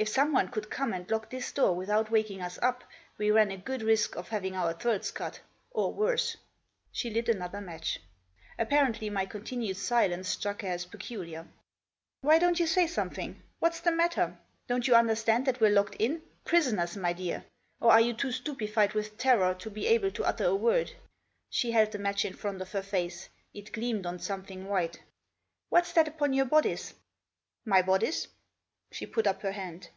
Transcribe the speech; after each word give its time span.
If 0.00 0.08
someone 0.08 0.46
could 0.50 0.70
come 0.70 0.92
and 0.92 1.10
lock 1.10 1.28
this 1.28 1.50
door 1.50 1.74
without 1.74 2.08
waking 2.08 2.40
us 2.40 2.56
up, 2.62 2.84
we 3.16 3.32
ran 3.32 3.50
a 3.50 3.56
good 3.56 3.82
risk 3.82 4.14
of 4.14 4.28
having 4.28 4.54
our 4.54 4.72
throats 4.72 5.10
cut> 5.10 5.40
or 5.72 5.92
worse." 5.92 6.36
She 6.92 7.10
lit 7.10 7.28
another 7.28 7.60
match. 7.60 7.98
Ap 8.60 8.70
parently 8.70 9.10
my 9.10 9.26
continued 9.26 9.76
silence 9.76 10.28
struck 10.28 10.62
her 10.62 10.68
as 10.68 10.84
peculiar." 10.84 11.48
Why 12.20 12.38
don't 12.38 12.60
you 12.60 12.66
say 12.68 12.86
something— 12.86 13.42
what's 13.58 13.80
the 13.80 13.90
matter? 13.90 14.38
Don't 14.68 14.86
you 14.86 14.94
understand 14.94 15.46
that 15.46 15.60
we're 15.60 15.72
locked 15.74 15.96
in; 15.98 16.22
prisoners, 16.44 16.96
my 16.96 17.12
dear? 17.12 17.44
Or 17.80 17.90
are 17.90 18.00
you 18.00 18.12
too 18.14 18.30
stupefied 18.30 18.92
with 18.92 19.18
terror 19.18 19.52
to 19.54 19.68
be 19.68 19.88
able 19.88 20.12
to 20.12 20.22
utter 20.24 20.44
a 20.44 20.54
word?" 20.54 20.92
She 21.50 21.72
held 21.72 21.90
the 21.90 21.98
match 21.98 22.24
in 22.24 22.34
front 22.34 22.62
of 22.62 22.70
her 22.70 22.82
face. 22.82 23.30
It 23.52 23.72
gleamed 23.72 24.06
on 24.06 24.20
something 24.20 24.68
white." 24.68 25.02
What's 25.70 25.92
that 25.94 26.06
upon 26.06 26.34
your 26.34 26.44
bodice?" 26.46 26.90
w 26.92 27.02
My 27.64 27.82
bodice?" 27.82 28.28
She 28.98 29.04
put 29.04 29.26
up 29.26 29.42
her 29.42 29.52
hand. 29.52 29.90